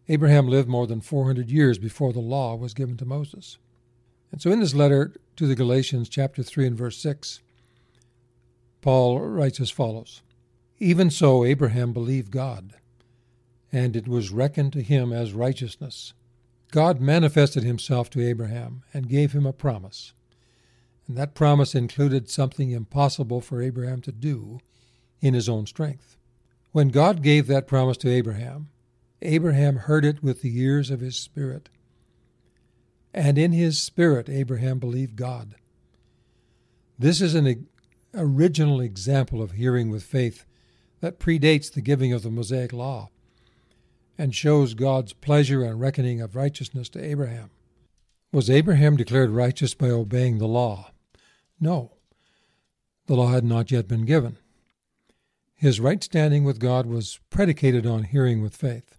Abraham 0.08 0.48
lived 0.48 0.70
more 0.70 0.86
than 0.86 1.02
400 1.02 1.50
years 1.50 1.78
before 1.80 2.14
the 2.14 2.20
law 2.20 2.56
was 2.56 2.74
given 2.74 2.98
to 2.98 3.06
Moses. 3.06 3.58
And 4.32 4.42
so 4.42 4.52
in 4.52 4.60
this 4.60 4.76
letter 4.76 5.14
to 5.38 5.48
the 5.48 5.56
Galatians, 5.56 6.08
chapter 6.08 6.44
3 6.44 6.68
and 6.68 6.78
verse 6.78 6.98
6, 6.98 7.40
Paul 8.82 9.20
writes 9.20 9.60
as 9.60 9.72
follows 9.72 10.22
Even 10.80 11.10
so, 11.10 11.46
Abraham 11.46 11.94
believed 11.94 12.32
God, 12.32 12.74
and 13.72 13.96
it 13.96 14.08
was 14.08 14.32
reckoned 14.32 14.74
to 14.74 14.84
him 14.84 15.12
as 15.12 15.34
righteousness. 15.34 16.14
God 16.72 17.02
manifested 17.02 17.64
himself 17.64 18.10
to 18.12 18.26
Abraham 18.26 18.84
and 18.94 19.10
gave 19.10 19.34
him 19.34 19.46
a 19.46 19.54
promise. 19.54 20.14
And 21.08 21.18
that 21.18 21.34
promise 21.34 21.74
included 21.76 22.30
something 22.30 22.72
impossible 22.72 23.42
for 23.42 23.62
Abraham 23.62 24.02
to 24.02 24.12
do 24.12 24.60
in 25.22 25.34
his 25.34 25.48
own 25.48 25.66
strength. 25.66 26.18
When 26.72 26.90
God 26.90 27.22
gave 27.22 27.48
that 27.48 27.68
promise 27.68 27.98
to 27.98 28.10
Abraham, 28.10 28.70
Abraham 29.22 29.76
heard 29.78 30.04
it 30.04 30.24
with 30.24 30.42
the 30.42 30.58
ears 30.60 30.90
of 30.90 31.00
his 31.00 31.16
spirit. 31.16 31.70
And 33.14 33.38
in 33.38 33.52
his 33.52 33.80
spirit, 33.80 34.30
Abraham 34.30 34.80
believed 34.80 35.16
God. 35.16 35.56
This 36.98 37.22
is 37.22 37.36
an 37.36 37.68
original 38.14 38.80
example 38.80 39.42
of 39.42 39.52
hearing 39.52 39.90
with 39.90 40.04
faith 40.04 40.46
that 41.02 41.20
predates 41.20 41.72
the 41.72 41.82
giving 41.82 42.14
of 42.14 42.24
the 42.24 42.30
Mosaic 42.30 42.74
Law 42.74 43.10
and 44.18 44.36
shows 44.36 44.74
God's 44.74 45.14
pleasure 45.14 45.64
and 45.64 45.80
reckoning 45.80 46.22
of 46.22 46.36
righteousness 46.36 46.90
to 46.90 47.04
Abraham. 47.04 47.50
Was 48.32 48.50
Abraham 48.50 48.96
declared 48.96 49.32
righteous 49.32 49.74
by 49.74 49.90
obeying 49.90 50.38
the 50.38 50.48
law? 50.48 50.92
No. 51.60 51.94
The 53.08 53.16
law 53.16 53.28
had 53.30 53.44
not 53.44 53.72
yet 53.72 53.88
been 53.88 54.06
given. 54.06 54.38
His 55.62 55.80
right 55.80 56.04
standing 56.04 56.44
with 56.44 56.60
God 56.60 56.88
was 56.88 57.20
predicated 57.30 57.86
on 57.86 58.06
hearing 58.06 58.42
with 58.42 58.56
faith. 58.56 58.98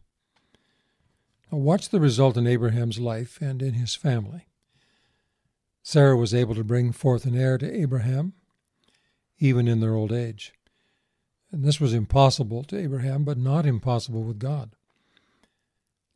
Now 1.51 1.59
watch 1.59 1.88
the 1.88 1.98
result 1.98 2.37
in 2.37 2.46
Abraham's 2.46 3.01
life 3.01 3.40
and 3.40 3.61
in 3.61 3.75
his 3.75 3.96
family. 3.96 4.46
Sarah 5.83 6.16
was 6.16 6.33
able 6.33 6.55
to 6.55 6.62
bring 6.62 6.92
forth 6.92 7.25
an 7.25 7.35
heir 7.35 7.59
to 7.59 7.81
Abraham, 7.81 8.35
even 9.40 9.66
in 9.66 9.81
their 9.81 9.96
old 9.96 10.12
age. 10.12 10.53
And 11.51 11.64
this 11.64 11.81
was 11.81 11.92
impossible 11.92 12.62
to 12.62 12.79
Abraham, 12.79 13.25
but 13.25 13.38
not 13.38 13.66
impossible 13.66 14.22
with 14.22 14.38
God. 14.38 14.70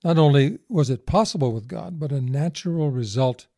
Not 0.04 0.16
only 0.16 0.60
was 0.68 0.90
it 0.90 1.06
possible 1.06 1.50
with 1.50 1.66
God, 1.66 1.98
but 1.98 2.12
a 2.12 2.20
natural 2.20 2.92
result 2.92 3.48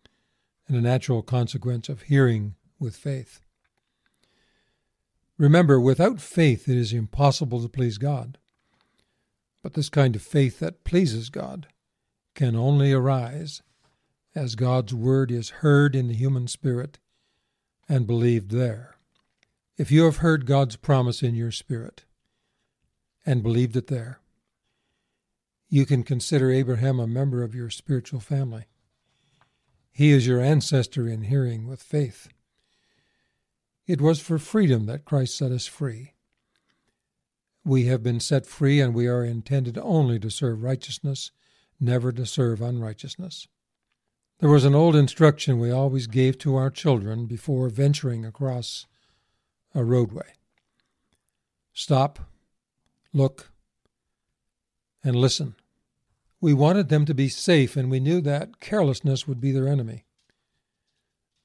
and 0.67 0.75
a 0.75 0.81
natural 0.81 1.21
consequence 1.21 1.91
of 1.91 2.01
hearing 2.01 2.55
with 2.81 2.97
faith. 2.97 3.43
Remember, 5.39 5.81
without 5.81 6.21
faith 6.21 6.69
it 6.69 6.77
is 6.77 6.93
impossible 6.93 7.63
to 7.63 7.69
please 7.69 7.97
God. 7.97 8.39
But 9.63 9.75
this 9.75 9.89
kind 9.89 10.17
of 10.17 10.23
faith 10.23 10.59
that 10.59 10.85
pleases 10.85 11.31
God 11.31 11.69
can 12.35 12.57
only 12.57 12.93
arise 12.93 13.63
as 14.35 14.55
God's 14.55 14.93
word 14.93 15.31
is 15.31 15.51
heard 15.51 15.95
in 15.95 16.09
the 16.09 16.15
human 16.15 16.49
spirit 16.49 16.99
and 17.89 18.07
believed 18.07 18.51
there. 18.51 18.97
If 19.77 19.91
you 19.93 20.05
have 20.05 20.19
heard 20.19 20.47
God's 20.47 20.77
promise 20.77 21.23
in 21.23 21.35
your 21.35 21.53
spirit 21.53 22.05
and 23.25 23.43
believed 23.43 23.77
it 23.77 23.87
there, 23.87 24.21
you 25.69 25.87
can 25.87 26.03
consider 26.03 26.51
Abraham 26.51 26.99
a 26.99 27.07
member 27.07 27.43
of 27.43 27.55
your 27.55 27.71
spiritual 27.71 28.21
family. 28.21 28.65
He 29.93 30.11
is 30.11 30.27
your 30.27 30.41
ancestor 30.41 31.09
in 31.09 31.23
hearing 31.23 31.67
with 31.67 31.83
faith. 31.83 32.29
It 33.89 34.03
was 34.03 34.21
for 34.21 34.39
freedom 34.39 34.85
that 34.85 35.07
Christ 35.07 35.37
set 35.37 35.51
us 35.51 35.67
free. 35.67 36.13
We 37.65 37.87
have 37.87 38.03
been 38.03 38.21
set 38.21 38.45
free, 38.45 38.83
and 38.83 38.95
we 38.95 39.07
are 39.07 39.25
intended 39.25 39.79
only 39.79 40.19
to 40.21 40.31
serve 40.31 40.63
righteousness, 40.63 41.33
never 41.81 42.13
to 42.13 42.27
serve 42.27 42.61
unrighteousness. 42.61 43.49
There 44.41 44.51
was 44.51 44.67
an 44.67 44.75
old 44.75 44.95
instruction 44.95 45.59
we 45.59 45.71
always 45.71 46.07
gave 46.07 46.37
to 46.39 46.55
our 46.55 46.71
children 46.71 47.25
before 47.25 47.71
venturing 47.71 48.25
across 48.25 48.87
a 49.75 49.83
roadway 49.83 50.35
stop, 51.73 52.19
look, 53.13 53.53
and 55.05 55.15
listen. 55.15 55.55
We 56.41 56.53
wanted 56.53 56.89
them 56.89 57.05
to 57.05 57.15
be 57.15 57.29
safe, 57.29 57.77
and 57.77 57.89
we 57.91 58.01
knew 58.01 58.21
that 58.21 58.59
carelessness 58.59 59.29
would 59.29 59.41
be 59.41 59.53
their 59.53 59.69
enemy. 59.69 60.05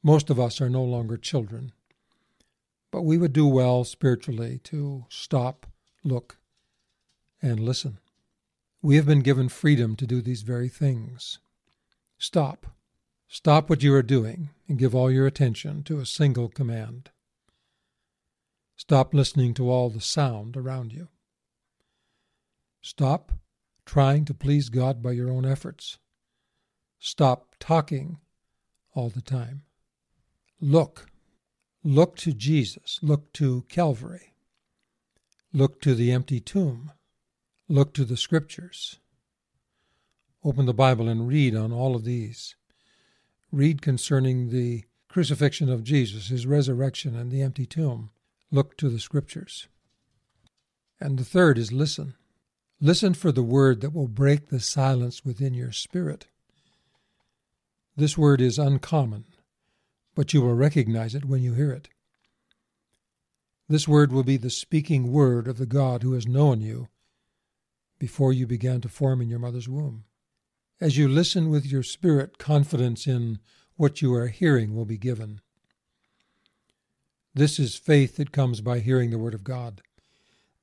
Most 0.01 0.31
of 0.31 0.39
us 0.39 0.59
are 0.59 0.69
no 0.69 0.83
longer 0.83 1.17
children, 1.17 1.71
but 2.93 3.01
we 3.01 3.17
would 3.17 3.33
do 3.33 3.47
well 3.47 3.83
spiritually 3.83 4.59
to 4.63 5.03
stop, 5.09 5.65
look, 6.03 6.37
and 7.41 7.59
listen. 7.59 7.97
We 8.83 8.97
have 8.97 9.07
been 9.07 9.21
given 9.21 9.49
freedom 9.49 9.95
to 9.95 10.05
do 10.05 10.21
these 10.21 10.43
very 10.43 10.69
things. 10.69 11.39
Stop. 12.19 12.67
Stop 13.27 13.67
what 13.67 13.81
you 13.81 13.95
are 13.95 14.03
doing 14.03 14.51
and 14.67 14.77
give 14.77 14.93
all 14.93 15.09
your 15.09 15.25
attention 15.25 15.81
to 15.85 15.99
a 15.99 16.05
single 16.05 16.49
command. 16.49 17.09
Stop 18.75 19.11
listening 19.11 19.55
to 19.55 19.71
all 19.71 19.89
the 19.89 19.99
sound 19.99 20.55
around 20.55 20.93
you. 20.93 21.07
Stop 22.83 23.31
trying 23.87 24.23
to 24.25 24.35
please 24.35 24.69
God 24.69 25.01
by 25.01 25.13
your 25.13 25.31
own 25.31 25.47
efforts. 25.47 25.97
Stop 26.99 27.55
talking 27.59 28.19
all 28.93 29.09
the 29.09 29.23
time. 29.23 29.63
Look. 30.61 31.07
Look 31.83 32.15
to 32.17 32.31
Jesus. 32.31 32.99
Look 33.01 33.33
to 33.33 33.65
Calvary. 33.67 34.33
Look 35.51 35.81
to 35.81 35.93
the 35.93 36.11
empty 36.11 36.39
tomb. 36.39 36.91
Look 37.67 37.93
to 37.95 38.05
the 38.05 38.17
Scriptures. 38.17 38.99
Open 40.43 40.65
the 40.65 40.73
Bible 40.73 41.09
and 41.09 41.27
read 41.27 41.55
on 41.55 41.71
all 41.71 41.95
of 41.95 42.05
these. 42.05 42.55
Read 43.51 43.81
concerning 43.81 44.49
the 44.49 44.85
crucifixion 45.09 45.69
of 45.69 45.83
Jesus, 45.83 46.29
his 46.29 46.47
resurrection, 46.47 47.15
and 47.15 47.31
the 47.31 47.41
empty 47.41 47.65
tomb. 47.65 48.09
Look 48.49 48.77
to 48.77 48.89
the 48.89 48.99
Scriptures. 48.99 49.67
And 50.99 51.19
the 51.19 51.25
third 51.25 51.57
is 51.57 51.71
listen. 51.71 52.15
Listen 52.79 53.13
for 53.13 53.31
the 53.31 53.43
word 53.43 53.81
that 53.81 53.93
will 53.93 54.07
break 54.07 54.47
the 54.49 54.59
silence 54.59 55.23
within 55.23 55.53
your 55.53 55.71
spirit. 55.71 56.27
This 57.95 58.17
word 58.17 58.41
is 58.41 58.57
uncommon, 58.57 59.25
but 60.15 60.33
you 60.33 60.41
will 60.41 60.53
recognize 60.53 61.15
it 61.15 61.25
when 61.25 61.41
you 61.41 61.53
hear 61.53 61.71
it. 61.71 61.89
This 63.69 63.87
word 63.87 64.11
will 64.11 64.23
be 64.23 64.37
the 64.37 64.49
speaking 64.49 65.11
word 65.11 65.47
of 65.47 65.57
the 65.57 65.65
God 65.65 66.03
who 66.03 66.13
has 66.13 66.27
known 66.27 66.61
you 66.61 66.89
before 67.97 68.33
you 68.33 68.45
began 68.45 68.81
to 68.81 68.89
form 68.89 69.21
in 69.21 69.29
your 69.29 69.39
mother's 69.39 69.69
womb. 69.69 70.03
As 70.81 70.97
you 70.97 71.07
listen 71.07 71.49
with 71.49 71.65
your 71.65 71.83
spirit, 71.83 72.37
confidence 72.37 73.07
in 73.07 73.39
what 73.75 74.01
you 74.01 74.13
are 74.13 74.27
hearing 74.27 74.75
will 74.75 74.85
be 74.85 74.97
given. 74.97 75.39
This 77.33 77.57
is 77.57 77.75
faith 77.75 78.17
that 78.17 78.31
comes 78.31 78.61
by 78.61 78.79
hearing 78.79 79.09
the 79.09 79.17
Word 79.17 79.33
of 79.33 79.43
God. 79.43 79.81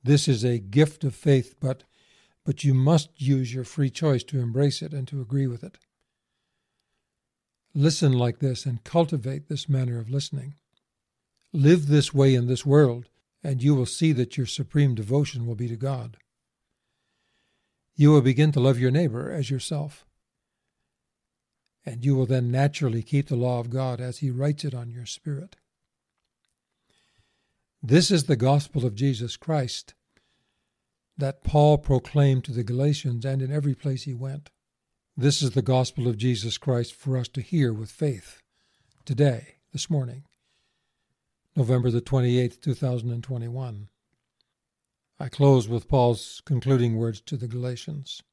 This 0.03 0.27
is 0.27 0.43
a 0.43 0.59
gift 0.59 1.03
of 1.03 1.15
faith, 1.15 1.55
but 1.59 1.83
but 2.43 2.63
you 2.63 2.73
must 2.73 3.21
use 3.21 3.53
your 3.53 3.63
free 3.63 3.89
choice 3.89 4.23
to 4.23 4.39
embrace 4.39 4.81
it 4.81 4.93
and 4.93 5.07
to 5.07 5.21
agree 5.21 5.45
with 5.45 5.63
it. 5.63 5.77
Listen 7.73 8.11
like 8.11 8.39
this 8.39 8.65
and 8.65 8.83
cultivate 8.83 9.47
this 9.47 9.69
manner 9.69 9.99
of 9.99 10.09
listening. 10.09 10.55
Live 11.53 11.87
this 11.87 12.13
way 12.13 12.35
in 12.35 12.47
this 12.47 12.65
world, 12.65 13.09
and 13.43 13.63
you 13.63 13.75
will 13.75 13.85
see 13.85 14.11
that 14.13 14.37
your 14.37 14.45
supreme 14.45 14.95
devotion 14.95 15.45
will 15.45 15.55
be 15.55 15.67
to 15.67 15.75
God. 15.75 16.17
You 17.95 18.11
will 18.11 18.21
begin 18.21 18.51
to 18.53 18.59
love 18.59 18.79
your 18.79 18.91
neighbor 18.91 19.31
as 19.31 19.49
yourself. 19.49 20.05
And 21.85 22.05
you 22.05 22.15
will 22.15 22.25
then 22.25 22.51
naturally 22.51 23.03
keep 23.03 23.27
the 23.27 23.35
law 23.35 23.59
of 23.59 23.69
God 23.69 23.99
as 23.99 24.19
He 24.19 24.31
writes 24.31 24.63
it 24.63 24.73
on 24.73 24.89
your 24.89 25.05
spirit. 25.05 25.55
This 27.81 28.11
is 28.11 28.25
the 28.25 28.35
gospel 28.35 28.85
of 28.85 28.95
Jesus 28.95 29.37
Christ 29.37 29.95
that 31.17 31.43
Paul 31.43 31.77
proclaimed 31.77 32.43
to 32.45 32.51
the 32.51 32.63
Galatians 32.63 33.25
and 33.25 33.41
in 33.41 33.51
every 33.51 33.75
place 33.75 34.03
he 34.03 34.13
went. 34.13 34.49
This 35.17 35.41
is 35.41 35.51
the 35.51 35.61
gospel 35.61 36.07
of 36.07 36.17
Jesus 36.17 36.57
Christ 36.57 36.95
for 36.95 37.17
us 37.17 37.27
to 37.29 37.41
hear 37.41 37.73
with 37.73 37.91
faith 37.91 38.41
today, 39.03 39.55
this 39.73 39.89
morning, 39.89 40.23
November 41.55 41.91
the 41.91 42.01
28th, 42.01 42.61
2021. 42.61 43.89
I 45.19 45.29
close 45.29 45.67
with 45.67 45.89
Paul's 45.89 46.41
concluding 46.45 46.95
words 46.95 47.19
to 47.21 47.35
the 47.35 47.47
Galatians. 47.47 48.23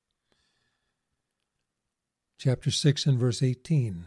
Chapter 2.38 2.70
6 2.70 3.06
and 3.06 3.18
verse 3.18 3.42
18. 3.42 4.06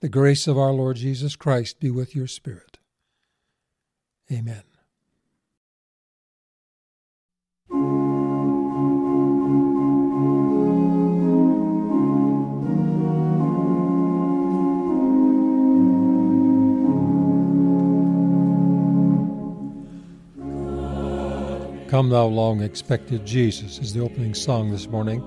The 0.00 0.08
grace 0.10 0.46
of 0.46 0.58
our 0.58 0.72
Lord 0.72 0.96
Jesus 0.96 1.36
Christ 1.36 1.80
be 1.80 1.90
with 1.90 2.14
your 2.14 2.26
spirit. 2.26 2.78
Amen. 4.30 4.69
Come 21.90 22.10
Thou 22.10 22.26
Long 22.26 22.62
Expected 22.62 23.26
Jesus 23.26 23.80
is 23.80 23.92
the 23.92 23.98
opening 23.98 24.32
song 24.32 24.70
this 24.70 24.86
morning. 24.86 25.24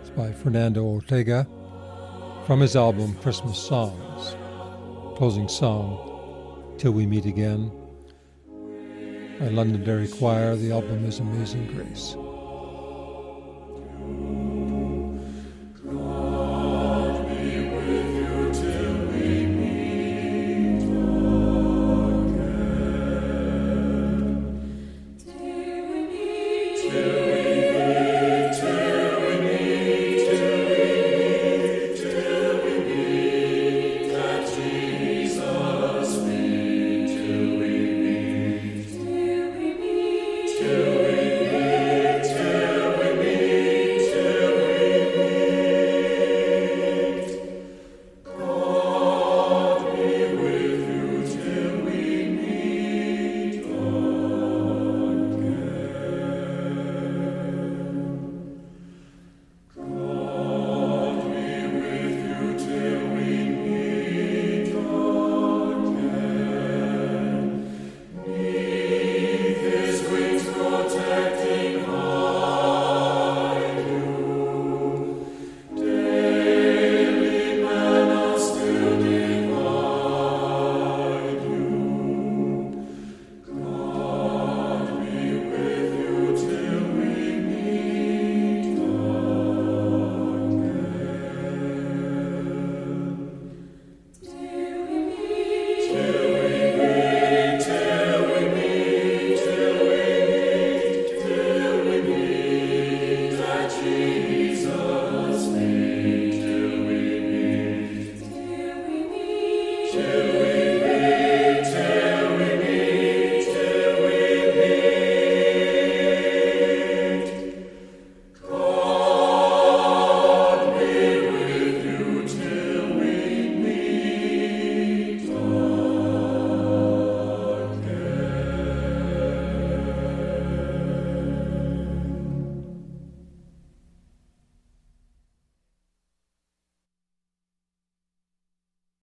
It's 0.00 0.08
by 0.08 0.32
Fernando 0.32 0.82
Ortega 0.84 1.46
from 2.46 2.60
his 2.60 2.76
album 2.76 3.14
Christmas 3.16 3.58
Songs. 3.58 4.36
Closing 5.18 5.48
song, 5.48 6.74
Till 6.78 6.92
We 6.92 7.04
Meet 7.04 7.26
Again. 7.26 7.70
By 9.38 9.48
Londonderry 9.48 10.08
Choir, 10.08 10.56
the 10.56 10.72
album 10.72 11.04
is 11.04 11.18
Amazing 11.18 11.66
Grace. 11.66 12.16